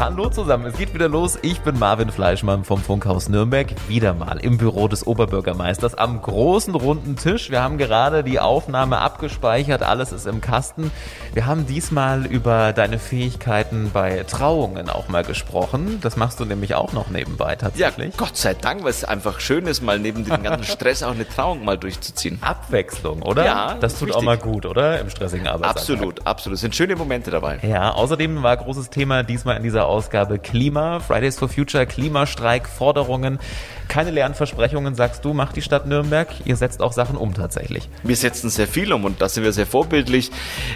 [0.00, 1.38] Hallo zusammen, es geht wieder los.
[1.42, 3.68] Ich bin Marvin Fleischmann vom Funkhaus Nürnberg.
[3.86, 7.50] Wieder mal im Büro des Oberbürgermeisters am großen runden Tisch.
[7.50, 10.90] Wir haben gerade die Aufnahme abgespeichert, alles ist im Kasten.
[11.34, 15.98] Wir haben diesmal über deine Fähigkeiten bei Trauungen auch mal gesprochen.
[16.00, 18.14] Das machst du nämlich auch noch nebenbei tatsächlich.
[18.14, 21.10] Ja, Gott sei Dank, weil es einfach schön ist, mal neben dem ganzen Stress auch
[21.10, 22.38] eine Trauung mal durchzuziehen.
[22.40, 23.44] Abwechslung, oder?
[23.44, 24.16] Ja, das tut richtig.
[24.16, 24.98] auch mal gut, oder?
[24.98, 25.76] Im stressigen Arbeitsalltag.
[25.76, 26.54] Absolut, absolut.
[26.54, 27.58] Es sind schöne Momente dabei.
[27.60, 33.38] Ja, außerdem war großes Thema diesmal in dieser Ausgabe Klima, Fridays for Future, Klimastreik, Forderungen.
[33.88, 36.28] Keine leeren Versprechungen, sagst du, macht die Stadt Nürnberg.
[36.44, 37.88] Ihr setzt auch Sachen um tatsächlich.
[38.02, 40.30] Wir setzen sehr viel um und da sind wir sehr vorbildlich.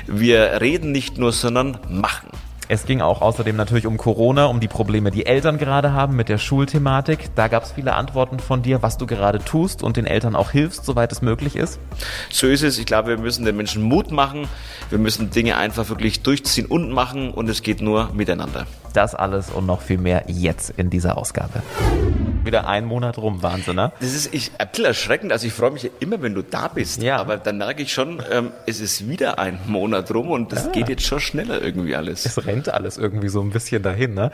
[0.07, 2.29] Wir reden nicht nur, sondern machen.
[2.67, 6.31] Es ging auch außerdem natürlich um Corona, um die Probleme, die Eltern gerade haben mit
[6.31, 7.35] der Schulthematik.
[7.35, 10.51] Da gab es viele Antworten von dir, was du gerade tust und den Eltern auch
[10.51, 11.79] hilfst, soweit es möglich ist.
[12.31, 12.79] So ist es.
[12.79, 14.49] Ich glaube, wir müssen den Menschen Mut machen.
[14.89, 18.67] Wir müssen Dinge einfach wirklich durchziehen und machen und es geht nur miteinander.
[18.95, 21.63] Das alles und noch viel mehr jetzt in dieser Ausgabe.
[22.45, 23.91] Wieder ein Monat rum, Wahnsinn, ne?
[24.01, 25.33] Das ist ich, ein bisschen erschreckend.
[25.33, 27.03] Also ich freue mich ja immer, wenn du da bist.
[27.03, 27.17] Ja.
[27.17, 30.71] Aber dann merke ich schon, ähm, es ist wieder ein Monat rum und das Ja.
[30.73, 32.25] geht jetzt schon schneller irgendwie alles.
[32.25, 34.31] Es rennt alles irgendwie so ein bisschen dahin, ne?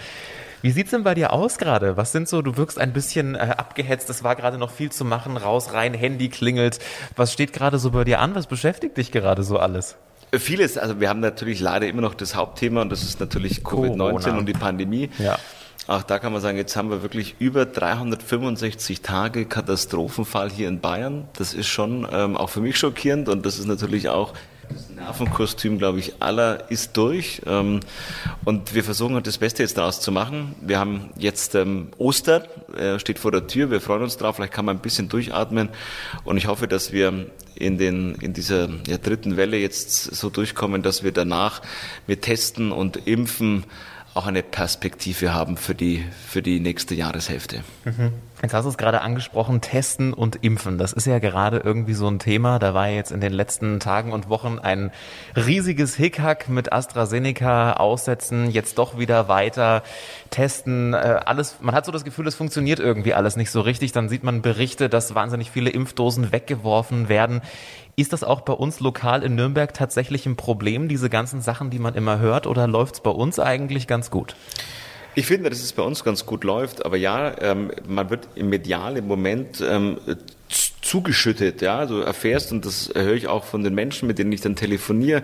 [0.63, 1.97] Wie sieht's denn bei dir aus gerade?
[1.97, 5.07] Was sind so, du wirkst ein bisschen äh, abgehetzt, es war gerade noch viel zu
[5.07, 6.81] machen, raus, rein, Handy klingelt.
[7.17, 8.35] Was steht gerade so bei dir an?
[8.35, 9.97] Was beschäftigt dich gerade so alles?
[10.33, 13.97] Vieles, also wir haben natürlich leider immer noch das Hauptthema und das ist natürlich Covid-19
[13.97, 14.39] Corona.
[14.39, 15.11] und die Pandemie.
[15.19, 15.39] Ja.
[15.87, 20.81] Auch da kann man sagen, jetzt haben wir wirklich über 365 Tage Katastrophenfall hier in
[20.81, 21.27] Bayern.
[21.37, 24.35] Das ist schon ähm, auch für mich schockierend und das ist natürlich auch
[24.71, 27.43] das Nervenkostüm, glaube ich, aller ist durch.
[27.47, 27.81] Ähm,
[28.45, 30.55] und wir versuchen halt das Beste jetzt daraus zu machen.
[30.61, 32.45] Wir haben jetzt ähm, Ostern,
[32.77, 33.71] äh, steht vor der Tür.
[33.71, 34.37] Wir freuen uns drauf.
[34.37, 35.69] Vielleicht kann man ein bisschen durchatmen.
[36.25, 40.83] Und ich hoffe, dass wir in, den, in dieser ja, dritten Welle jetzt so durchkommen,
[40.83, 41.63] dass wir danach
[42.07, 43.65] mit Testen und Impfen
[44.15, 47.63] auch eine Perspektive haben für die, für die nächste Jahreshälfte.
[48.43, 50.79] Jetzt hast du es gerade angesprochen, Testen und Impfen.
[50.79, 52.59] Das ist ja gerade irgendwie so ein Thema.
[52.59, 54.93] Da war jetzt in den letzten Tagen und Wochen ein
[55.37, 59.83] riesiges Hickhack mit AstraZeneca aussetzen, jetzt doch wieder weiter
[60.31, 60.95] testen.
[60.95, 63.93] Äh, alles, man hat so das Gefühl, es funktioniert irgendwie alles nicht so richtig.
[63.93, 67.43] Dann sieht man Berichte, dass wahnsinnig viele Impfdosen weggeworfen werden.
[67.97, 71.79] Ist das auch bei uns lokal in Nürnberg tatsächlich ein Problem, diese ganzen Sachen, die
[71.79, 74.35] man immer hört, oder läuft es bei uns eigentlich ganz gut?
[75.21, 78.49] Ich finde, dass es bei uns ganz gut läuft, aber ja, ähm, man wird im
[78.49, 79.99] Medial im Moment ähm,
[80.81, 84.41] zugeschüttet, ja, du erfährst, und das höre ich auch von den Menschen, mit denen ich
[84.41, 85.23] dann telefoniere,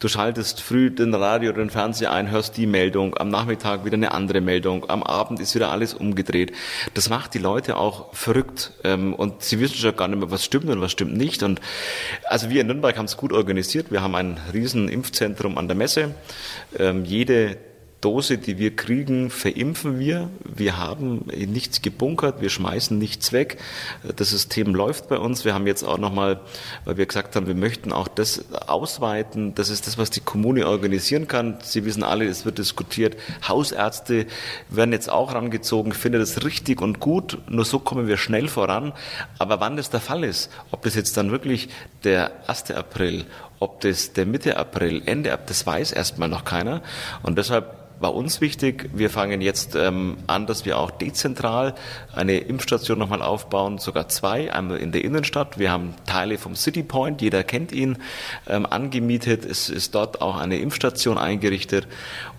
[0.00, 3.94] du schaltest früh den Radio oder den Fernseher ein, hörst die Meldung, am Nachmittag wieder
[3.94, 6.52] eine andere Meldung, am Abend ist wieder alles umgedreht.
[6.92, 10.44] Das macht die Leute auch verrückt ähm, und sie wissen schon gar nicht mehr, was
[10.44, 11.42] stimmt und was stimmt nicht.
[11.42, 11.62] Und
[12.24, 15.76] also wir in Nürnberg haben es gut organisiert, wir haben ein riesen Impfzentrum an der
[15.78, 16.14] Messe,
[16.78, 17.56] ähm, jede
[18.00, 20.30] Dose, die wir kriegen, verimpfen wir.
[20.44, 23.58] Wir haben nichts gebunkert, wir schmeißen nichts weg.
[24.16, 25.44] Das System läuft bei uns.
[25.44, 26.40] Wir haben jetzt auch nochmal,
[26.84, 29.56] weil wir gesagt haben, wir möchten auch das ausweiten.
[29.56, 31.58] Das ist das, was die Kommune organisieren kann.
[31.64, 33.16] Sie wissen alle, es wird diskutiert.
[33.48, 34.26] Hausärzte
[34.68, 35.90] werden jetzt auch rangezogen.
[35.90, 37.38] Ich finde das richtig und gut.
[37.48, 38.92] Nur so kommen wir schnell voran.
[39.38, 41.68] Aber wann das der Fall ist, ob das jetzt dann wirklich
[42.04, 42.70] der 1.
[42.70, 43.24] April,
[43.58, 46.82] ob das der Mitte April, Ende April, das weiß erstmal noch keiner.
[47.22, 51.74] Und deshalb war uns wichtig, wir fangen jetzt ähm, an, dass wir auch dezentral
[52.14, 55.58] eine Impfstation nochmal aufbauen, sogar zwei, einmal in der Innenstadt.
[55.58, 57.98] Wir haben Teile vom City Point, jeder kennt ihn,
[58.46, 59.44] ähm, angemietet.
[59.44, 61.88] Es ist dort auch eine Impfstation eingerichtet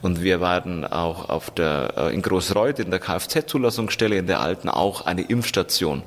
[0.02, 4.70] und wir werden auch auf der, äh, in Großreuth in der Kfz-Zulassungsstelle in der alten
[4.70, 6.04] auch eine Impfstation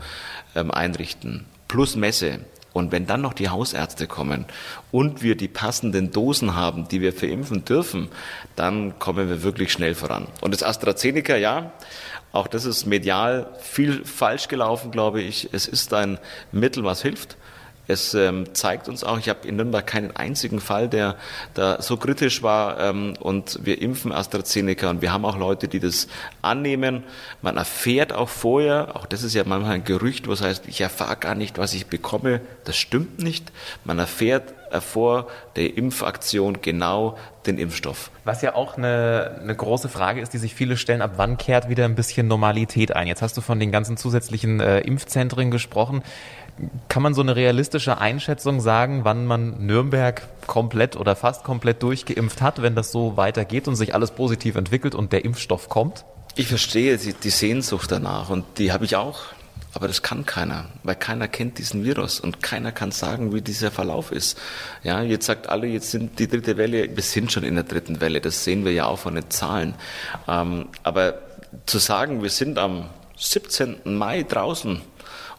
[0.54, 1.46] ähm, einrichten.
[1.68, 2.40] Plus Messe.
[2.72, 4.46] Und wenn dann noch die Hausärzte kommen
[4.90, 8.08] und wir die passenden Dosen haben, die wir verimpfen dürfen,
[8.56, 10.26] dann kommen wir wirklich schnell voran.
[10.40, 11.72] Und das AstraZeneca, ja,
[12.32, 15.50] auch das ist medial viel falsch gelaufen, glaube ich.
[15.52, 16.18] Es ist ein
[16.50, 17.36] Mittel, was hilft.
[17.92, 21.16] Es ähm, zeigt uns auch, ich habe in Nürnberg keinen einzigen Fall, der
[21.54, 22.80] da so kritisch war.
[22.80, 26.08] Ähm, und wir impfen AstraZeneca und wir haben auch Leute, die das
[26.40, 27.04] annehmen.
[27.42, 31.16] Man erfährt auch vorher, auch das ist ja manchmal ein Gerücht, was heißt, ich erfahre
[31.16, 32.40] gar nicht, was ich bekomme.
[32.64, 33.52] Das stimmt nicht.
[33.84, 38.10] Man erfährt äh, vor der Impfaktion genau den Impfstoff.
[38.24, 41.68] Was ja auch eine, eine große Frage ist, die sich viele stellen, ab wann kehrt
[41.68, 43.06] wieder ein bisschen Normalität ein?
[43.06, 46.02] Jetzt hast du von den ganzen zusätzlichen äh, Impfzentren gesprochen.
[46.88, 52.42] Kann man so eine realistische Einschätzung sagen, wann man Nürnberg komplett oder fast komplett durchgeimpft
[52.42, 56.04] hat, wenn das so weitergeht und sich alles positiv entwickelt und der Impfstoff kommt?
[56.36, 59.20] Ich verstehe die, Sehnsucht danach und die habe ich auch.
[59.74, 63.70] Aber das kann keiner, weil keiner kennt diesen Virus und keiner kann sagen, wie dieser
[63.70, 64.38] Verlauf ist.
[64.82, 68.00] Ja, jetzt sagt alle, jetzt sind die dritte Welle, wir sind schon in der dritten
[68.00, 69.74] Welle, das sehen wir ja auch von den Zahlen.
[70.28, 71.14] Ähm, aber
[71.64, 73.96] zu sagen, wir sind am 17.
[73.96, 74.82] Mai draußen,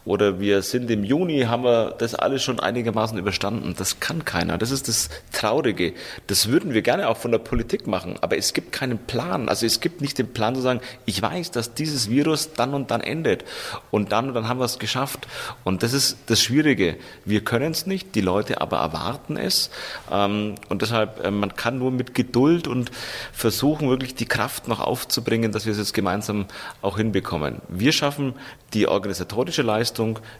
[0.04, 3.74] oder wir sind im Juni, haben wir das alles schon einigermaßen überstanden.
[3.76, 4.58] Das kann keiner.
[4.58, 5.94] Das ist das Traurige.
[6.26, 9.48] Das würden wir gerne auch von der Politik machen, aber es gibt keinen Plan.
[9.48, 12.90] Also es gibt nicht den Plan zu sagen, ich weiß, dass dieses Virus dann und
[12.90, 13.44] dann endet
[13.90, 15.26] und dann und dann haben wir es geschafft.
[15.64, 16.96] Und das ist das Schwierige.
[17.24, 19.70] Wir können es nicht, die Leute aber erwarten es.
[20.12, 22.90] Ähm, und deshalb, äh, man kann nur mit Geduld und
[23.32, 26.46] versuchen, wirklich die Kraft noch aufzubringen, dass wir es jetzt gemeinsam
[26.82, 27.62] auch hinbekommen.
[27.68, 28.34] Wir schaffen
[28.74, 29.93] die organisatorische Leistung,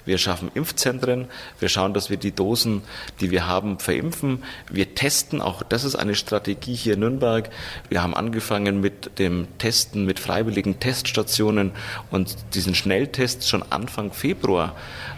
[0.05, 1.27] wir schaffen Impfzentren,
[1.61, 2.83] wir schauen, dass wir die Dosen,
[3.21, 4.43] die wir haben, verimpfen.
[4.71, 7.51] Wir testen, auch das ist eine Strategie hier in Nürnberg.
[7.89, 11.73] Wir haben angefangen mit dem Testen mit freiwilligen Teststationen
[12.11, 14.75] und diesen Schnelltests schon Anfang Februar.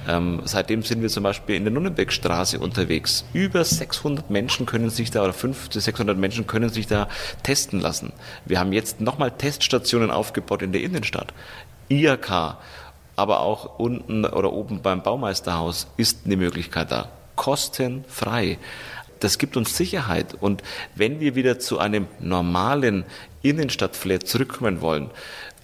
[0.08, 3.24] Ähm, seitdem sind wir zum Beispiel in der Nürnbergstraße unterwegs.
[3.32, 7.08] Über 600 Menschen können sich da, oder 500 bis 600 Menschen können sich da
[7.42, 8.12] testen lassen.
[8.44, 11.32] Wir haben jetzt nochmal Teststationen aufgebaut in der Innenstadt.
[11.88, 12.58] IAK
[13.16, 17.08] aber auch unten oder oben beim Baumeisterhaus ist eine Möglichkeit da.
[17.34, 18.58] Kostenfrei.
[19.20, 20.34] Das gibt uns Sicherheit.
[20.38, 20.62] Und
[20.94, 23.04] wenn wir wieder zu einem normalen
[23.42, 25.10] Innenstadtflair zurückkommen wollen,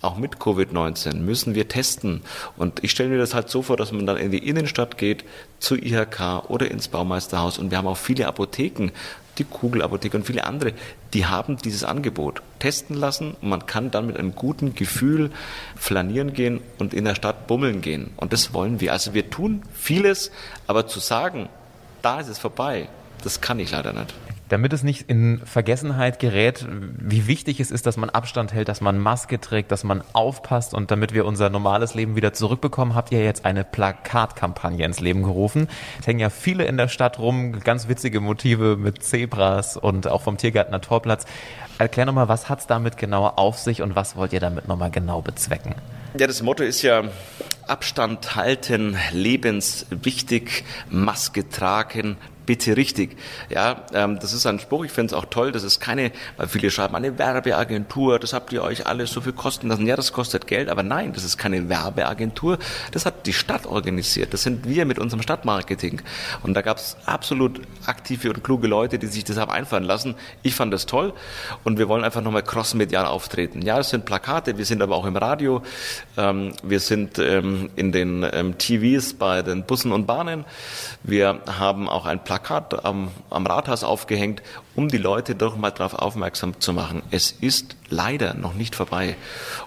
[0.01, 2.23] auch mit Covid-19 müssen wir testen.
[2.57, 5.25] Und ich stelle mir das halt so vor, dass man dann in die Innenstadt geht,
[5.61, 7.59] zu IHK oder ins Baumeisterhaus.
[7.59, 8.91] Und wir haben auch viele Apotheken,
[9.39, 10.73] die Kugelapotheke und viele andere,
[11.15, 15.31] die haben dieses Angebot testen lassen und man kann dann mit einem guten Gefühl
[15.77, 18.11] flanieren gehen und in der Stadt bummeln gehen.
[18.17, 18.93] Und das wollen wir.
[18.93, 20.31] Also wir tun vieles,
[20.67, 21.49] aber zu sagen,
[22.03, 22.89] da ist es vorbei,
[23.23, 24.15] das kann ich leider nicht
[24.53, 28.83] damit es nicht in Vergessenheit gerät, wie wichtig es ist, dass man Abstand hält, dass
[28.83, 33.13] man Maske trägt, dass man aufpasst und damit wir unser normales Leben wieder zurückbekommen, habt
[33.13, 35.69] ihr jetzt eine Plakatkampagne ins Leben gerufen.
[35.99, 40.21] Es hängen ja viele in der Stadt rum, ganz witzige Motive mit Zebras und auch
[40.21, 41.25] vom Tiergartner Torplatz.
[41.79, 44.91] Erklär nochmal, was hat es damit genau auf sich und was wollt ihr damit nochmal
[44.91, 45.75] genau bezwecken?
[46.19, 47.05] Ja, das Motto ist ja
[47.67, 53.17] Abstand halten, lebenswichtig, Maske tragen, bitte richtig.
[53.49, 56.49] Ja, ähm, das ist ein Spruch, ich finde es auch toll, das ist keine, weil
[56.49, 59.87] viele schreiben, eine Werbeagentur, das habt ihr euch alles so viel kosten lassen.
[59.87, 62.59] Ja, das kostet Geld, aber nein, das ist keine Werbeagentur,
[62.91, 66.03] das hat die Stadt organisiert, das sind wir mit unserem Stadtmarketing.
[66.43, 70.15] Und da gab es absolut aktive und kluge Leute, die sich das haben einfallen lassen.
[70.43, 71.13] Ich fand das toll
[71.65, 73.63] und wir wollen einfach nochmal crossmedial auftreten.
[73.63, 75.63] Ja, das sind Plakate, wir sind aber auch im Radio,
[76.17, 80.45] ähm, wir sind ähm, in den ähm, TVs bei den Bussen und Bahnen,
[81.03, 84.43] wir haben auch ein Plakat Plakat am, am Rathaus aufgehängt,
[84.75, 87.03] um die Leute doch mal darauf aufmerksam zu machen.
[87.11, 89.17] Es ist leider noch nicht vorbei.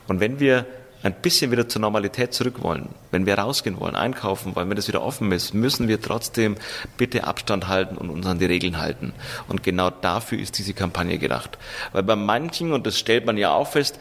[0.07, 0.65] Und wenn wir
[1.03, 4.87] ein bisschen wieder zur Normalität zurück wollen, wenn wir rausgehen wollen, einkaufen wollen, wenn das
[4.87, 6.55] wieder offen ist, müssen wir trotzdem
[6.97, 9.13] bitte Abstand halten und uns an die Regeln halten.
[9.47, 11.59] Und genau dafür ist diese Kampagne gedacht.
[11.91, 13.99] Weil bei manchen, und das stellt man ja auch fest,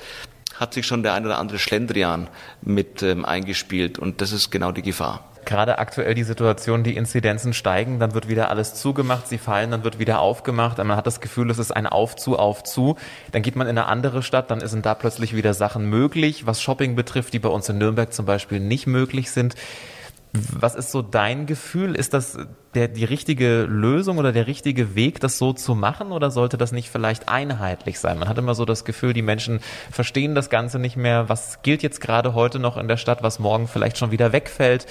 [0.55, 2.29] hat sich schon der ein oder andere Schlendrian
[2.63, 7.53] mit ähm, eingespielt und das ist genau die Gefahr gerade aktuell die Situation, die Inzidenzen
[7.53, 10.79] steigen, dann wird wieder alles zugemacht, sie fallen, dann wird wieder aufgemacht.
[10.79, 12.97] Man hat das Gefühl, es ist ein Auf zu, auf zu.
[13.33, 16.63] Dann geht man in eine andere Stadt, dann sind da plötzlich wieder Sachen möglich, was
[16.63, 19.55] Shopping betrifft, die bei uns in Nürnberg zum Beispiel nicht möglich sind.
[20.37, 21.95] Was ist so dein Gefühl?
[21.95, 22.37] Ist das
[22.75, 26.11] der, die richtige Lösung oder der richtige Weg, das so zu machen?
[26.11, 28.19] Oder sollte das nicht vielleicht einheitlich sein?
[28.19, 29.61] Man hat immer so das Gefühl, die Menschen
[29.93, 31.29] verstehen das Ganze nicht mehr.
[31.29, 34.87] Was gilt jetzt gerade heute noch in der Stadt, was morgen vielleicht schon wieder wegfällt?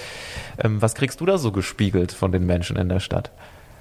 [0.62, 3.30] Ähm, was kriegst du da so gespiegelt von den Menschen in der Stadt?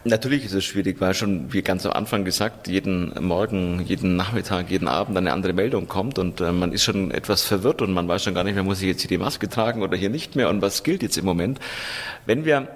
[0.05, 4.69] Natürlich ist es schwierig, weil schon, wie ganz am Anfang gesagt, jeden Morgen, jeden Nachmittag,
[4.69, 8.07] jeden Abend eine andere Meldung kommt und äh, man ist schon etwas verwirrt und man
[8.07, 10.36] weiß schon gar nicht mehr, muss ich jetzt hier die Maske tragen oder hier nicht
[10.36, 11.60] mehr und was gilt jetzt im Moment.
[12.25, 12.67] Wenn wir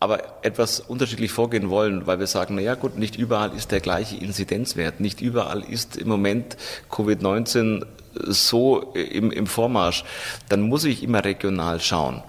[0.00, 4.16] aber etwas unterschiedlich vorgehen wollen, weil wir sagen, naja gut, nicht überall ist der gleiche
[4.16, 6.56] Inzidenzwert, nicht überall ist im Moment
[6.90, 10.04] Covid-19 so im, im Vormarsch,
[10.48, 12.22] dann muss ich immer regional schauen.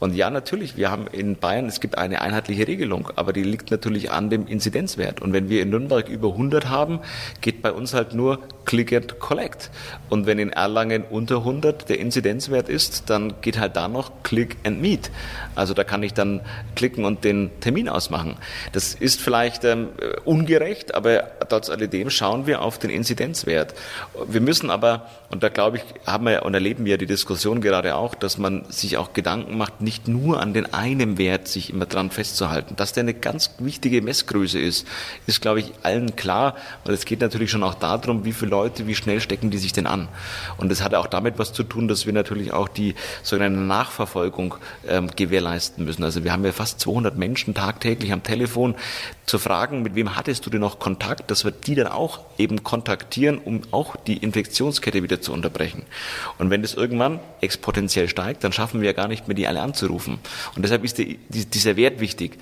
[0.00, 3.70] Und ja, natürlich, wir haben in Bayern, es gibt eine einheitliche Regelung, aber die liegt
[3.70, 5.20] natürlich an dem Inzidenzwert.
[5.20, 7.00] Und wenn wir in Nürnberg über 100 haben,
[7.40, 9.70] geht bei uns halt nur Click and Collect.
[10.10, 14.56] Und wenn in Erlangen unter 100 der Inzidenzwert ist, dann geht halt da noch Click
[14.64, 15.10] and Meet.
[15.54, 16.42] Also da kann ich dann
[16.76, 18.36] klicken und den Termin ausmachen.
[18.72, 19.88] Das ist vielleicht ähm,
[20.24, 23.74] ungerecht, aber trotz alledem schauen wir auf den Inzidenzwert.
[24.28, 27.96] Wir müssen aber, und da glaube ich, haben wir und erleben wir die Diskussion gerade
[27.96, 31.86] auch, dass man sich auch Gedanken macht, nicht nur an den einen Wert sich immer
[31.86, 32.76] dran festzuhalten.
[32.76, 34.86] Dass der eine ganz wichtige Messgröße ist,
[35.26, 36.56] ist, glaube ich, allen klar.
[36.84, 39.72] Weil es geht natürlich schon auch darum, wie viele Leute, wie schnell stecken die sich
[39.72, 40.08] denn an?
[40.58, 44.56] Und das hat auch damit was zu tun, dass wir natürlich auch die sogenannte Nachverfolgung
[44.86, 46.04] ähm, gewährleisten müssen.
[46.04, 48.74] Also wir haben ja fast 200 Menschen tagtäglich am Telefon
[49.28, 52.64] zu fragen, mit wem hattest du denn noch Kontakt, dass wir die dann auch eben
[52.64, 55.82] kontaktieren, um auch die Infektionskette wieder zu unterbrechen.
[56.38, 59.60] Und wenn das irgendwann exponentiell steigt, dann schaffen wir ja gar nicht mehr, die alle
[59.60, 60.18] anzurufen.
[60.56, 62.38] Und deshalb ist die, die, dieser Wert wichtig.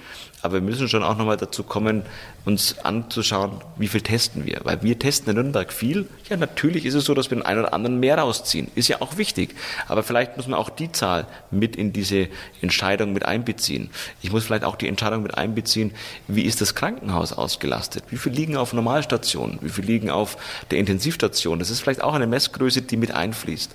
[0.46, 2.02] Aber wir müssen schon auch nochmal dazu kommen,
[2.44, 4.60] uns anzuschauen, wie viel testen wir.
[4.62, 6.06] Weil wir testen in Nürnberg viel.
[6.30, 8.68] Ja, natürlich ist es so, dass wir den einen oder anderen mehr rausziehen.
[8.76, 9.56] Ist ja auch wichtig.
[9.88, 12.28] Aber vielleicht muss man auch die Zahl mit in diese
[12.62, 13.90] Entscheidung mit einbeziehen.
[14.22, 15.90] Ich muss vielleicht auch die Entscheidung mit einbeziehen,
[16.28, 18.04] wie ist das Krankenhaus ausgelastet?
[18.10, 19.58] Wie viel liegen auf Normalstationen?
[19.62, 20.36] Wie viel liegen auf
[20.70, 21.58] der Intensivstation?
[21.58, 23.74] Das ist vielleicht auch eine Messgröße, die mit einfließt.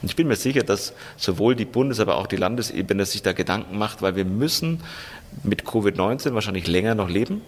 [0.00, 3.32] Und ich bin mir sicher, dass sowohl die Bundes-, aber auch die Landesebene sich da
[3.32, 4.80] Gedanken macht, weil wir müssen
[5.42, 7.42] mit Covid-19 wahrscheinlich länger noch leben.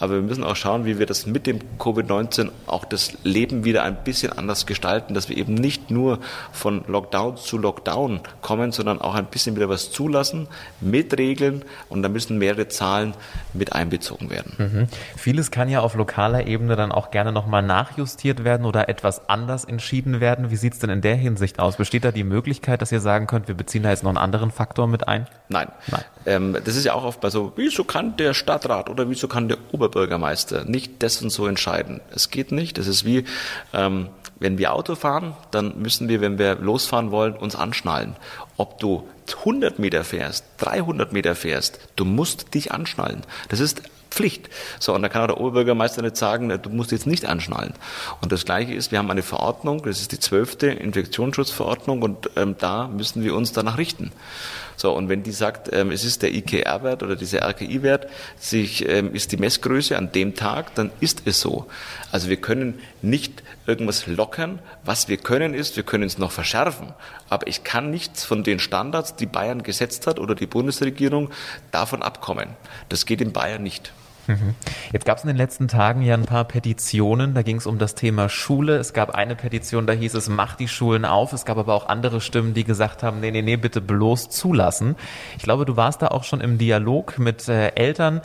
[0.00, 3.82] Aber wir müssen auch schauen, wie wir das mit dem Covid-19 auch das Leben wieder
[3.84, 6.18] ein bisschen anders gestalten, dass wir eben nicht nur
[6.52, 10.48] von Lockdown zu Lockdown kommen, sondern auch ein bisschen wieder was zulassen
[10.80, 13.14] mit Regeln und da müssen mehrere Zahlen
[13.52, 14.54] mit einbezogen werden.
[14.58, 14.88] Mhm.
[15.16, 19.64] Vieles kann ja auf lokaler Ebene dann auch gerne nochmal nachjustiert werden oder etwas anders
[19.64, 20.50] entschieden werden.
[20.50, 21.76] Wie sieht es denn in der Hinsicht aus?
[21.76, 24.50] Besteht da die Möglichkeit, dass ihr sagen könnt, wir beziehen da jetzt noch einen anderen
[24.50, 25.26] Faktor mit ein?
[25.48, 25.68] Nein.
[25.88, 26.04] Nein.
[26.26, 29.48] Ähm, das ist ja auch oft bei so, wieso kann der Stadtrat oder wieso kann
[29.48, 32.00] der Oberbürgermeister nicht das und so entscheiden?
[32.10, 32.76] Es geht nicht.
[32.76, 33.24] Das ist wie,
[33.72, 34.08] ähm,
[34.40, 38.16] wenn wir Auto fahren, dann müssen wir, wenn wir losfahren wollen, uns anschnallen.
[38.56, 43.22] Ob du 100 Meter fährst, 300 Meter fährst, du musst dich anschnallen.
[43.48, 44.50] Das ist Pflicht.
[44.78, 47.72] So, und da kann auch der Oberbürgermeister nicht sagen, du musst jetzt nicht anschnallen.
[48.20, 52.56] Und das Gleiche ist, wir haben eine Verordnung, das ist die zwölfte Infektionsschutzverordnung und ähm,
[52.58, 54.12] da müssen wir uns danach richten.
[54.76, 59.14] So, und wenn die sagt, ähm, es ist der IKR-Wert oder dieser RKI-Wert, sich, ähm,
[59.14, 61.66] ist die Messgröße an dem Tag, dann ist es so.
[62.10, 64.58] Also wir können nicht irgendwas lockern.
[64.84, 66.92] Was wir können ist, wir können es noch verschärfen.
[67.28, 71.30] Aber ich kann nichts von den Standards, die Bayern gesetzt hat oder die Bundesregierung,
[71.70, 72.50] davon abkommen.
[72.88, 73.92] Das geht in Bayern nicht.
[74.26, 74.54] Mhm.
[74.92, 77.78] Jetzt gab es in den letzten Tagen ja ein paar Petitionen, da ging es um
[77.78, 78.76] das Thema Schule.
[78.76, 81.32] Es gab eine Petition, da hieß es, mach die Schulen auf.
[81.32, 84.96] Es gab aber auch andere Stimmen, die gesagt haben, nee, nee, nee, bitte bloß zulassen.
[85.36, 88.20] Ich glaube, du warst da auch schon im Dialog mit äh, Eltern.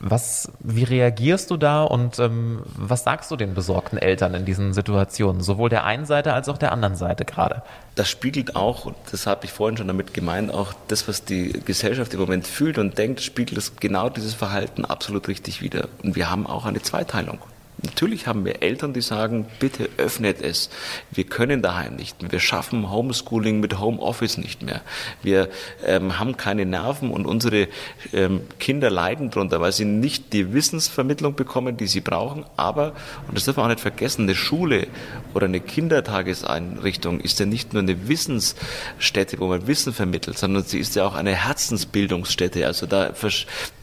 [0.00, 4.72] Was, wie reagierst du da und ähm, was sagst du den besorgten Eltern in diesen
[4.72, 7.62] Situationen, sowohl der einen Seite als auch der anderen Seite gerade?
[7.96, 11.52] Das spiegelt auch, und das habe ich vorhin schon damit gemeint, auch das, was die
[11.64, 15.88] Gesellschaft im Moment fühlt und denkt, spiegelt es genau dieses Verhalten absolut richtig wider.
[16.04, 17.38] Und wir haben auch eine Zweiteilung.
[17.80, 20.68] Natürlich haben wir Eltern, die sagen, bitte öffnet es.
[21.12, 22.16] Wir können daheim nicht.
[22.28, 24.80] Wir schaffen Homeschooling mit Homeoffice nicht mehr.
[25.22, 25.48] Wir
[25.86, 27.68] ähm, haben keine Nerven und unsere
[28.12, 32.44] ähm, Kinder leiden darunter, weil sie nicht die Wissensvermittlung bekommen, die sie brauchen.
[32.56, 32.94] Aber,
[33.28, 34.88] und das darf man auch nicht vergessen, eine Schule
[35.34, 40.80] oder eine Kindertageseinrichtung ist ja nicht nur eine Wissensstätte, wo man Wissen vermittelt, sondern sie
[40.80, 42.66] ist ja auch eine Herzensbildungsstätte.
[42.66, 43.12] Also da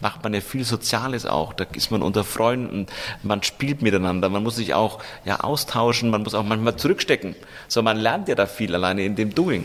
[0.01, 1.53] macht man ja viel Soziales auch.
[1.53, 2.87] Da ist man unter Freunden,
[3.23, 4.27] man spielt miteinander.
[4.27, 7.35] Man muss sich auch ja, austauschen, man muss auch manchmal zurückstecken.
[7.69, 9.63] So, man lernt ja da viel alleine in dem Doing.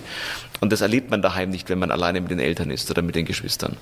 [0.60, 3.16] Und das erlebt man daheim nicht, wenn man alleine mit den Eltern ist oder mit
[3.16, 3.76] den Geschwistern.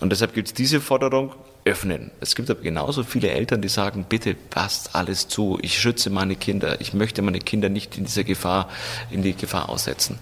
[0.00, 1.32] Und deshalb gibt es diese Forderung,
[1.66, 2.12] öffnen.
[2.20, 5.58] Es gibt aber genauso viele Eltern, die sagen, bitte passt alles zu.
[5.62, 6.80] Ich schütze meine Kinder.
[6.80, 8.68] Ich möchte meine Kinder nicht in dieser Gefahr,
[9.10, 10.20] in die Gefahr aussetzen.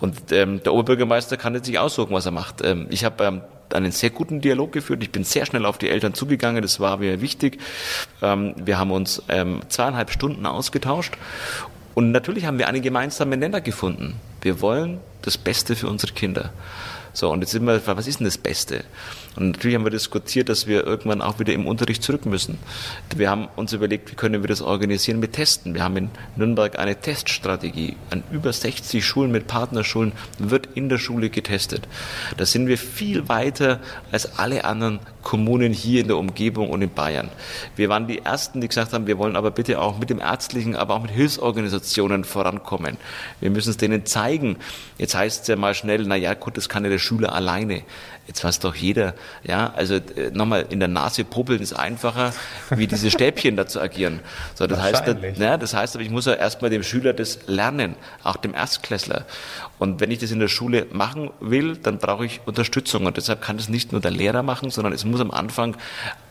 [0.00, 2.64] Und ähm, der Oberbürgermeister kann jetzt sich aussuchen, was er macht.
[2.64, 3.42] Ähm, ich habe ähm,
[3.74, 5.02] einen sehr guten Dialog geführt.
[5.02, 6.62] Ich bin sehr schnell auf die Eltern zugegangen.
[6.62, 7.58] Das war mir wichtig.
[8.22, 11.14] Ähm, wir haben uns ähm, zweieinhalb Stunden ausgetauscht.
[11.94, 14.14] Und natürlich haben wir einen gemeinsamen Nenner gefunden.
[14.40, 16.52] Wir wollen das Beste für unsere Kinder.
[17.18, 18.84] So, und jetzt sind wir, was ist denn das Beste?
[19.34, 22.58] Und natürlich haben wir diskutiert, dass wir irgendwann auch wieder im Unterricht zurück müssen.
[23.16, 25.74] Wir haben uns überlegt, wie können wir das organisieren mit Testen.
[25.74, 27.96] Wir haben in Nürnberg eine Teststrategie.
[28.10, 31.88] An über 60 Schulen mit Partnerschulen wird in der Schule getestet.
[32.36, 33.80] Da sind wir viel weiter
[34.12, 37.28] als alle anderen Kommunen hier in der Umgebung und in Bayern.
[37.76, 40.74] Wir waren die Ersten, die gesagt haben, wir wollen aber bitte auch mit dem ärztlichen,
[40.74, 42.96] aber auch mit Hilfsorganisationen vorankommen.
[43.40, 44.56] Wir müssen es denen zeigen.
[44.96, 47.82] Jetzt heißt es ja mal schnell, na ja, gut, das kann ja der Schüler alleine.
[48.28, 52.34] Jetzt weiß doch jeder, ja, also äh, nochmal, in der Nase puppeln ist einfacher,
[52.68, 54.20] wie diese Stäbchen da zu agieren.
[54.54, 55.04] So, das heißt,
[55.38, 59.24] ja, das heißt aber, ich muss ja erstmal dem Schüler das lernen, auch dem Erstklässler.
[59.78, 63.06] Und wenn ich das in der Schule machen will, dann brauche ich Unterstützung.
[63.06, 65.76] Und deshalb kann das nicht nur der Lehrer machen, sondern es muss am Anfang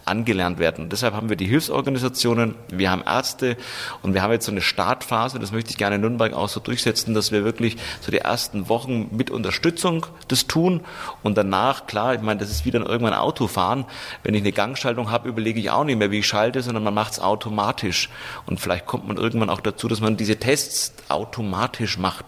[0.07, 0.85] angelernt werden.
[0.85, 3.57] Und deshalb haben wir die Hilfsorganisationen, wir haben Ärzte
[4.01, 6.59] und wir haben jetzt so eine Startphase, das möchte ich gerne in Nürnberg auch so
[6.59, 10.81] durchsetzen, dass wir wirklich so die ersten Wochen mit Unterstützung das tun
[11.23, 13.85] und danach, klar, ich meine, das ist wie dann irgendwann Autofahren.
[14.23, 16.93] Wenn ich eine Gangschaltung habe, überlege ich auch nicht mehr, wie ich schalte, sondern man
[16.93, 18.09] macht es automatisch.
[18.45, 22.25] Und vielleicht kommt man irgendwann auch dazu, dass man diese Tests automatisch macht.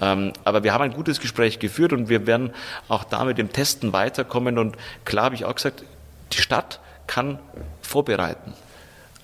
[0.00, 2.52] Ähm, aber wir haben ein gutes Gespräch geführt und wir werden
[2.88, 4.58] auch da mit dem Testen weiterkommen.
[4.58, 5.84] Und klar habe ich auch gesagt,
[6.32, 7.38] die Stadt kann
[7.82, 8.54] vorbereiten.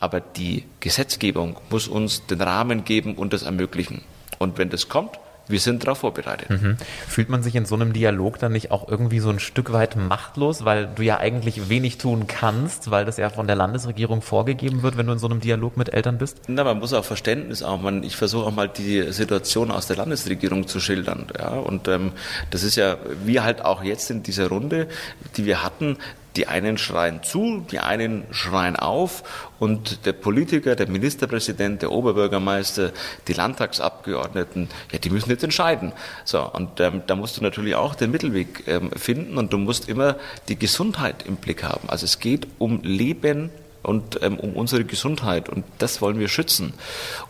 [0.01, 4.03] Aber die Gesetzgebung muss uns den Rahmen geben und das ermöglichen.
[4.39, 6.51] Und wenn das kommt, wir sind darauf vorbereitet.
[6.51, 6.77] Mhm.
[7.09, 9.97] Fühlt man sich in so einem Dialog dann nicht auch irgendwie so ein Stück weit
[9.97, 14.83] machtlos, weil du ja eigentlich wenig tun kannst, weil das ja von der Landesregierung vorgegeben
[14.83, 16.39] wird, wenn du in so einem Dialog mit Eltern bist?
[16.49, 17.81] Na, man muss auch Verständnis auch.
[17.81, 21.27] Man, ich versuche auch mal die Situation aus der Landesregierung zu schildern.
[21.39, 22.13] Ja, und ähm,
[22.51, 24.89] das ist ja, wir halt auch jetzt in dieser Runde,
[25.37, 25.97] die wir hatten,
[26.37, 29.23] die einen schreien zu, die einen schreien auf
[29.59, 32.93] und der Politiker, der Ministerpräsident, der Oberbürgermeister,
[33.29, 35.93] die Landtagsabgeordneten, ja, die müssen jetzt entscheiden.
[36.25, 39.89] So, und ähm, da musst du natürlich auch den Mittelweg ähm, finden und du musst
[39.89, 40.17] immer
[40.49, 41.89] die Gesundheit im Blick haben.
[41.89, 43.51] Also es geht um Leben
[43.83, 46.75] und ähm, um unsere Gesundheit und das wollen wir schützen.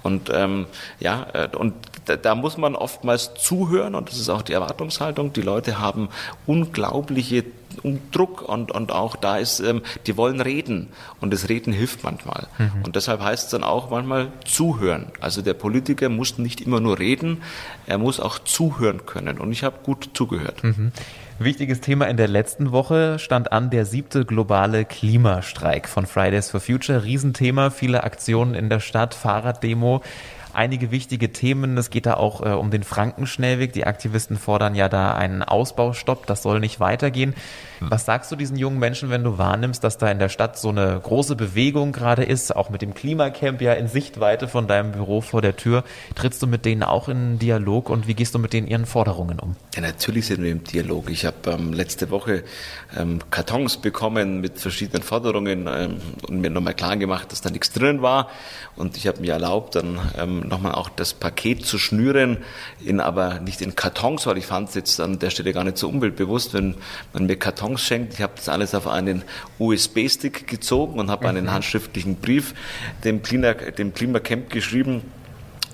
[0.03, 0.67] Und ähm,
[1.01, 5.33] ja, äh, und da, da muss man oftmals zuhören und das ist auch die Erwartungshaltung.
[5.33, 6.09] Die Leute haben
[6.47, 7.45] unglaubliche
[8.11, 10.89] Druck und, und auch da ist, ähm, die wollen reden
[11.21, 12.47] und das Reden hilft manchmal.
[12.59, 12.83] Mhm.
[12.85, 15.07] Und deshalb heißt es dann auch manchmal zuhören.
[15.21, 17.43] Also der Politiker muss nicht immer nur reden,
[17.87, 20.63] er muss auch zuhören können und ich habe gut zugehört.
[20.63, 20.93] Mhm.
[21.45, 26.61] Wichtiges Thema in der letzten Woche stand an der siebte globale Klimastreik von Fridays for
[26.61, 27.05] Future.
[27.05, 30.03] Riesenthema, viele Aktionen in der Stadt, Fahrraddemo
[30.55, 31.77] einige wichtige Themen.
[31.79, 33.73] Es geht da auch äh, um den Frankenschnellweg.
[33.73, 36.27] Die Aktivisten fordern ja da einen Ausbaustopp.
[36.27, 37.35] Das soll nicht weitergehen.
[37.81, 40.69] Was sagst du diesen jungen Menschen, wenn du wahrnimmst, dass da in der Stadt so
[40.69, 45.21] eine große Bewegung gerade ist, auch mit dem Klimacamp ja in Sichtweite von deinem Büro
[45.21, 45.85] vor der Tür?
[46.15, 49.39] Trittst du mit denen auch in Dialog und wie gehst du mit denen ihren Forderungen
[49.41, 49.57] um?
[49.75, 51.11] Ja, natürlich sind wir im Dialog.
[51.11, 52.45] Ich habe ähm, letzte Woche
[52.97, 55.97] ähm, Kartons bekommen mit verschiedenen Forderungen ähm,
[56.29, 58.29] und mir nochmal klar gemacht, dass da nichts drin war.
[58.77, 62.39] Und ich habe mir erlaubt, dann ähm, nochmal auch das Paket zu schnüren,
[62.85, 65.79] in aber nicht in Kartons, weil ich fand es jetzt an der Stelle gar nicht
[65.79, 66.77] so umweltbewusst, wenn
[67.13, 68.15] man mir Kartons schenkt.
[68.15, 69.23] Ich habe das alles auf einen
[69.59, 71.37] USB-Stick gezogen und habe mhm.
[71.37, 72.55] einen handschriftlichen Brief
[73.05, 75.03] dem, Klima, dem Klimacamp geschrieben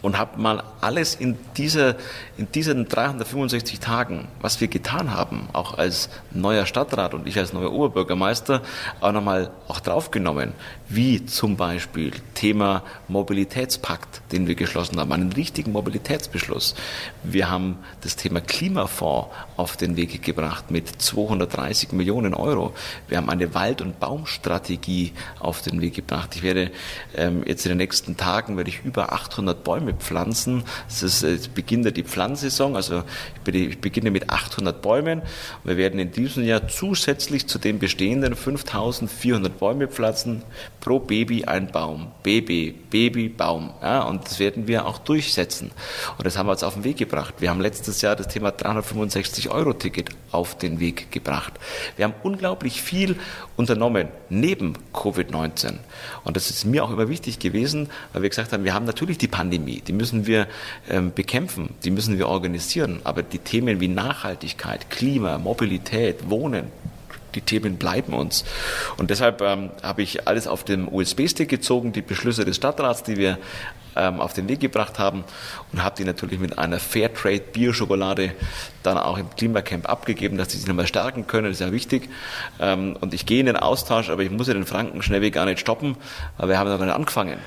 [0.02, 1.96] und habe mal alles in, dieser,
[2.36, 7.52] in diesen 365 Tagen, was wir getan haben, auch als neuer Stadtrat und ich als
[7.52, 8.62] neuer Oberbürgermeister,
[9.00, 10.52] auch nochmal auch draufgenommen,
[10.88, 16.74] wie zum Beispiel Thema Mobilitätspakt, den wir geschlossen haben, einen richtigen Mobilitätsbeschluss.
[17.22, 22.72] Wir haben das Thema Klimafonds auf den Weg gebracht mit 230 Millionen Euro.
[23.08, 26.36] Wir haben eine Wald- und Baumstrategie auf den Weg gebracht.
[26.36, 26.70] Ich werde
[27.16, 30.64] ähm, jetzt in den nächsten Tagen werde ich über 800 Bäume pflanzen.
[30.88, 33.02] Es ist jetzt beginnt ja die Pflanzsaison, also
[33.46, 35.22] ich beginne mit 800 Bäumen.
[35.64, 40.42] Wir werden in diesem Jahr zusätzlich zu den bestehenden 5400 Bäume pflanzen,
[40.80, 42.08] pro Baby ein Baum.
[42.22, 43.70] Baby, Baby, Baum.
[43.82, 45.70] Ja, und das werden wir auch durchsetzen.
[46.16, 47.34] Und das haben wir jetzt auf den Weg gebracht.
[47.38, 51.54] Wir haben letztes Jahr das Thema 365 Euro Ticket auf den Weg gebracht.
[51.96, 53.16] Wir haben unglaublich viel
[53.56, 55.74] unternommen neben Covid-19.
[56.24, 59.18] Und das ist mir auch immer wichtig gewesen, weil wir gesagt haben, wir haben natürlich
[59.18, 60.46] die Pandemie, die müssen wir
[60.88, 63.00] ähm, bekämpfen, die müssen wir organisieren.
[63.04, 66.66] Aber die Themen wie Nachhaltigkeit, Klima, Mobilität, Wohnen,
[67.34, 68.44] die Themen bleiben uns.
[68.96, 73.16] Und deshalb ähm, habe ich alles auf dem USB-Stick gezogen, die Beschlüsse des Stadtrats, die
[73.16, 73.38] wir
[73.96, 75.24] ähm, auf den Weg gebracht haben
[75.72, 78.32] und habe die natürlich mit einer Fairtrade Bio-Schokolade
[78.88, 82.08] dann auch im Klimacamp abgegeben, dass sie sich nochmal stärken können, das ist ja wichtig.
[82.60, 85.60] Ähm, und ich gehe in den Austausch, aber ich muss ja den Franken-Schnellweg gar nicht
[85.60, 85.96] stoppen,
[86.36, 87.38] weil wir haben noch gar nicht angefangen.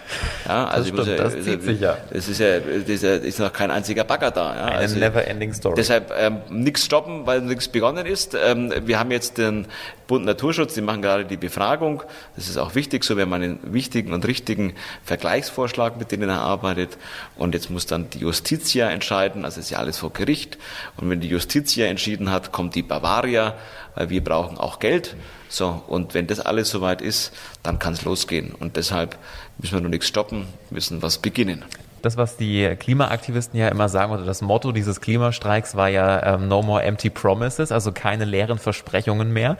[0.48, 1.98] Ja, also das, stimmt, ja, das zieht sich ja.
[2.12, 4.56] Es ist ja, ja ist noch kein einziger Bagger da.
[4.56, 4.66] Ja.
[4.66, 5.76] Eine also, never-ending Story.
[5.76, 8.36] Deshalb ähm, nichts stoppen, weil nichts begonnen ist.
[8.36, 9.68] Ähm, wir haben jetzt den
[10.12, 12.04] Bund Naturschutz, die machen gerade die Befragung.
[12.36, 14.74] Das ist auch wichtig, so wir haben einen wichtigen und richtigen
[15.06, 16.98] Vergleichsvorschlag mit denen erarbeitet.
[17.38, 20.58] Und jetzt muss dann die Justitia entscheiden, also ist ja alles vor Gericht.
[20.98, 23.56] Und wenn die Justitia entschieden hat, kommt die Bavaria,
[23.96, 25.16] weil wir brauchen auch Geld.
[25.50, 28.54] So, und wenn das alles soweit ist, dann kann es losgehen.
[28.54, 29.18] Und deshalb
[29.58, 31.66] müssen wir noch nichts stoppen, müssen was beginnen.
[32.02, 36.48] Das, was die Klimaaktivisten ja immer sagen, oder das Motto dieses Klimastreiks war ja ähm,
[36.48, 39.58] No more empty promises, also keine leeren Versprechungen mehr.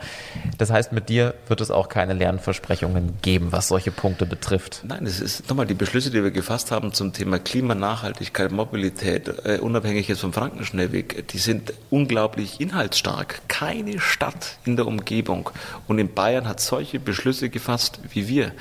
[0.58, 4.82] Das heißt, mit dir wird es auch keine leeren Versprechungen geben, was solche Punkte betrifft.
[4.84, 9.28] Nein, es ist nochmal die Beschlüsse, die wir gefasst haben zum Thema Klima, Nachhaltigkeit, Mobilität,
[9.44, 13.42] äh, unabhängig jetzt vom Frankenschnellweg, die sind unglaublich inhaltsstark.
[13.48, 15.50] Keine Stadt in der Umgebung
[15.86, 18.52] und in Bayern hat solche Beschlüsse gefasst wie wir.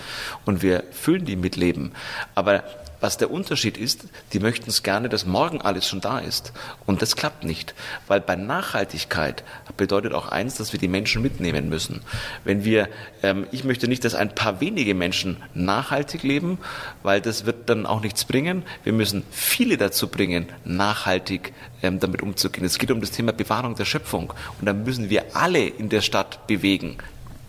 [0.45, 1.93] Und wir füllen die mit Leben.
[2.35, 2.63] Aber
[3.01, 6.53] was der Unterschied ist, die möchten es gerne, dass morgen alles schon da ist.
[6.85, 7.73] Und das klappt nicht.
[8.07, 9.43] Weil bei Nachhaltigkeit
[9.75, 12.01] bedeutet auch eins, dass wir die Menschen mitnehmen müssen.
[12.43, 12.87] Wenn wir,
[13.23, 16.59] ähm, ich möchte nicht, dass ein paar wenige Menschen nachhaltig leben,
[17.03, 18.63] weil das wird dann auch nichts bringen.
[18.83, 22.65] Wir müssen viele dazu bringen, nachhaltig ähm, damit umzugehen.
[22.65, 24.31] Es geht um das Thema Bewahrung der Schöpfung.
[24.59, 26.97] Und da müssen wir alle in der Stadt bewegen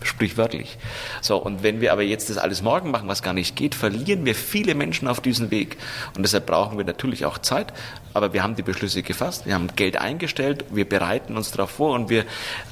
[0.04, 0.78] sprichwörtlich.
[1.20, 4.24] So, und wenn wir aber jetzt das alles morgen machen, was gar nicht geht, verlieren
[4.24, 5.76] wir viele Menschen auf diesem Weg.
[6.16, 7.72] Und deshalb brauchen wir natürlich auch Zeit,
[8.14, 11.94] aber wir haben die Beschlüsse gefasst, wir haben Geld eingestellt, wir bereiten uns darauf vor
[11.94, 12.24] und wir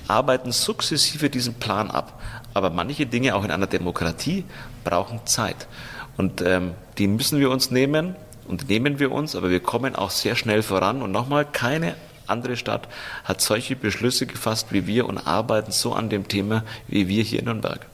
[0.09, 2.21] arbeiten sukzessive diesen Plan ab.
[2.55, 4.45] Aber manche Dinge, auch in einer Demokratie,
[4.85, 5.69] brauchen Zeit.
[6.17, 8.17] Und ähm, die müssen wir uns nehmen
[8.49, 11.03] und nehmen wir uns, aber wir kommen auch sehr schnell voran.
[11.03, 11.95] Und nochmal, keine
[12.31, 12.89] andere Stadt
[13.25, 17.41] hat solche Beschlüsse gefasst wie wir und arbeiten so an dem Thema wie wir hier
[17.41, 17.87] in Nürnberg.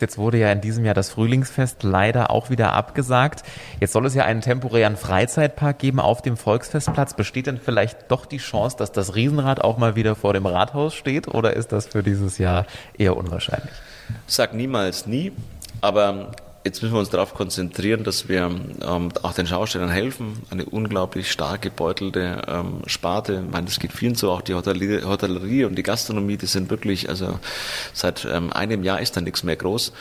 [0.00, 3.42] Jetzt wurde ja in diesem Jahr das Frühlingsfest leider auch wieder abgesagt.
[3.80, 7.14] Jetzt soll es ja einen temporären Freizeitpark geben auf dem Volksfestplatz.
[7.14, 10.94] Besteht denn vielleicht doch die Chance, dass das Riesenrad auch mal wieder vor dem Rathaus
[10.94, 12.66] steht oder ist das für dieses Jahr
[12.98, 13.72] eher unwahrscheinlich?
[14.26, 15.32] Sag niemals nie,
[15.80, 16.32] aber
[16.66, 20.38] Jetzt müssen wir uns darauf konzentrieren, dass wir ähm, auch den Schaustellern helfen.
[20.48, 23.42] Eine unglaublich stark gebeutelte ähm, Sparte.
[23.44, 24.30] Ich meine, das geht vielen so.
[24.30, 27.38] Auch die Hotellerie, Hotellerie und die Gastronomie, die sind wirklich, also
[27.92, 29.92] seit ähm, einem Jahr ist da nichts mehr groß.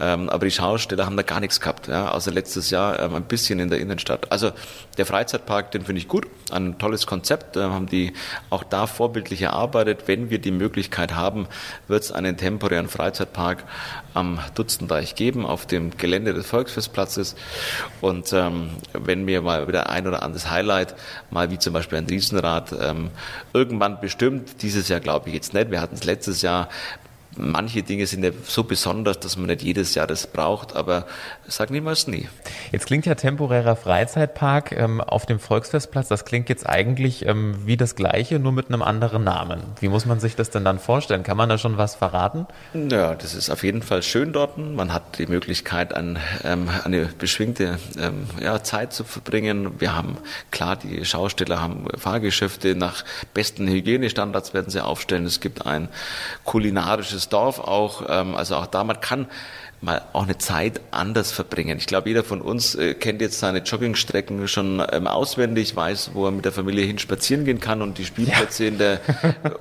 [0.00, 3.24] Ähm, aber die Schausteller haben da gar nichts gehabt, ja, außer letztes Jahr ähm, ein
[3.24, 4.32] bisschen in der Innenstadt.
[4.32, 4.52] Also
[4.96, 6.26] der Freizeitpark, den finde ich gut.
[6.50, 7.58] Ein tolles Konzept.
[7.58, 8.14] Äh, haben die
[8.48, 10.04] auch da vorbildlich erarbeitet.
[10.06, 11.46] Wenn wir die Möglichkeit haben,
[11.88, 13.64] wird es einen temporären Freizeitpark
[14.14, 17.34] am Dutzendeich geben, auf dem Gelände des Volksfestplatzes.
[18.00, 20.94] Und ähm, wenn mir mal wieder ein oder anderes Highlight,
[21.30, 23.10] mal wie zum Beispiel ein Riesenrad, ähm,
[23.52, 26.68] irgendwann bestimmt, dieses Jahr glaube ich jetzt nicht, wir hatten es letztes Jahr
[27.36, 31.06] manche Dinge sind ja so besonders, dass man nicht jedes Jahr das braucht, aber
[31.46, 32.28] sag niemals nie.
[32.72, 37.76] Jetzt klingt ja temporärer Freizeitpark ähm, auf dem Volksfestplatz, das klingt jetzt eigentlich ähm, wie
[37.76, 39.62] das gleiche, nur mit einem anderen Namen.
[39.80, 41.22] Wie muss man sich das denn dann vorstellen?
[41.22, 42.46] Kann man da schon was verraten?
[42.74, 44.58] Ja, das ist auf jeden Fall schön dort.
[44.58, 49.80] Man hat die Möglichkeit, ein, ähm, eine beschwingte ähm, ja, Zeit zu verbringen.
[49.80, 50.18] Wir haben,
[50.50, 55.26] klar, die Schausteller haben Fahrgeschäfte nach besten Hygienestandards werden sie aufstellen.
[55.26, 55.88] Es gibt ein
[56.44, 58.04] kulinarisches Dorf auch.
[58.08, 59.26] Ähm, also auch da, man kann
[59.80, 61.78] mal auch eine Zeit anders verbringen.
[61.78, 66.26] Ich glaube, jeder von uns äh, kennt jetzt seine Joggingstrecken schon ähm, auswendig, weiß, wo
[66.26, 68.70] er mit der Familie hin spazieren gehen kann und die Spielplätze ja.
[68.70, 69.00] in der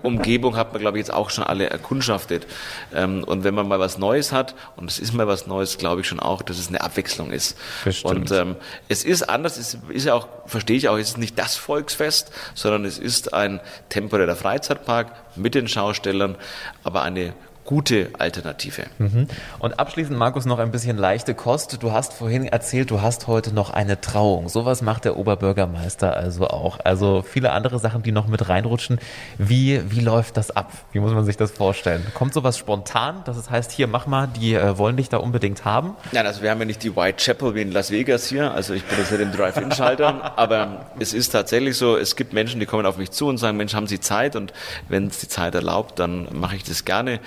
[0.04, 2.47] Umgebung hat man, glaube ich, jetzt auch schon alle erkundschaftet.
[2.93, 6.01] Ähm, und wenn man mal was Neues hat, und es ist mal was Neues, glaube
[6.01, 7.58] ich schon auch, dass es eine Abwechslung ist.
[7.84, 8.15] Bestimmt.
[8.15, 8.56] Und ähm,
[8.88, 12.32] es ist anders, es ist ja auch, verstehe ich auch, es ist nicht das Volksfest,
[12.54, 16.36] sondern es ist ein temporärer Freizeitpark mit den Schaustellern,
[16.84, 17.34] aber eine
[17.65, 18.84] gute Alternative.
[18.99, 19.28] Mhm.
[19.60, 21.82] Und abschließend, Markus, noch ein bisschen leichte Kost.
[21.82, 24.49] Du hast vorhin erzählt, du hast heute noch eine Trauung.
[24.49, 26.80] Sowas macht der Oberbürgermeister also auch.
[26.84, 28.99] Also viele andere Sachen, die noch mit reinrutschen.
[29.38, 30.71] Wie, wie läuft das ab?
[30.91, 32.06] Wie muss man sich das vorstellen?
[32.13, 35.65] Kommt sowas spontan, dass es heißt, hier mach mal, die äh, wollen dich da unbedingt
[35.65, 35.95] haben?
[36.12, 38.51] Nein, also wir haben ja nicht die Whitechapel wie in Las Vegas hier.
[38.54, 40.34] Also ich nicht im Drive-In-Schalter.
[40.38, 43.58] aber es ist tatsächlich so, es gibt Menschen, die kommen auf mich zu und sagen,
[43.58, 44.36] Mensch, haben Sie Zeit?
[44.36, 44.54] Und
[44.88, 47.19] wenn es die Zeit erlaubt, dann mache ich das gerne.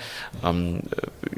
[0.43, 0.81] Ähm,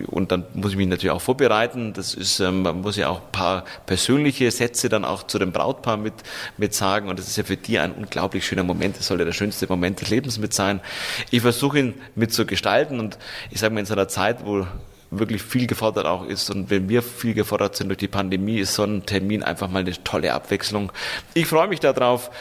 [0.08, 1.94] und dann muss ich mich natürlich auch vorbereiten.
[1.94, 5.52] Das ist, ähm, man muss ja auch ein paar persönliche Sätze dann auch zu dem
[5.52, 6.14] Brautpaar mit,
[6.58, 7.10] mit sagen.
[7.10, 8.98] Und das ist ja für die ein unglaublich schöner Moment.
[8.98, 10.82] Das soll ja der schönste Moment des Lebens mit sein.
[11.30, 13.18] Ich versuche ihn mit zu gestalten und
[13.50, 14.66] ich sage mal in so einer Zeit, wo
[15.12, 16.50] wirklich viel gefordert auch ist.
[16.50, 19.80] Und wenn wir viel gefordert sind durch die Pandemie, ist so ein Termin einfach mal
[19.80, 20.92] eine tolle Abwechslung.
[21.34, 22.32] Ich freue mich darauf.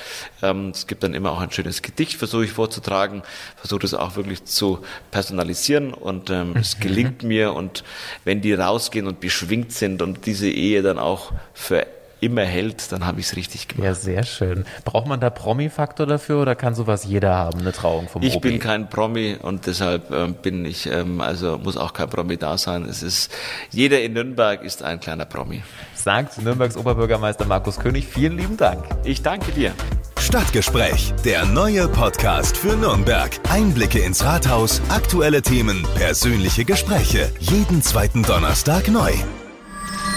[0.41, 3.23] Ähm, es gibt dann immer auch ein schönes Gedicht, versuche ich vorzutragen,
[3.57, 4.79] versuche das auch wirklich zu
[5.11, 6.83] personalisieren und ähm, es mhm.
[6.83, 7.55] gelingt mir.
[7.55, 7.83] Und
[8.25, 11.87] wenn die rausgehen und beschwingt sind und diese Ehe dann auch für
[12.21, 13.85] immer hält, dann habe ich es richtig gemacht.
[13.85, 14.65] Ja, sehr schön.
[14.85, 18.51] Braucht man da Promi-Faktor dafür oder kann sowas jeder haben, eine Trauung vom Ich Obi?
[18.51, 22.59] bin kein Promi und deshalb ähm, bin ich, ähm, also muss auch kein Promi da
[22.59, 22.85] sein.
[22.85, 23.31] Es ist,
[23.71, 25.63] jeder in Nürnberg ist ein kleiner Promi.
[25.95, 28.07] Sagt Nürnbergs Oberbürgermeister Markus König.
[28.07, 28.85] Vielen lieben Dank.
[29.05, 29.73] Ich danke dir.
[30.19, 33.31] Stadtgespräch, der neue Podcast für Nürnberg.
[33.51, 37.31] Einblicke ins Rathaus, aktuelle Themen, persönliche Gespräche.
[37.39, 39.13] Jeden zweiten Donnerstag neu.